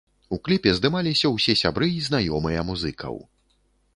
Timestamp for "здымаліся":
0.77-1.31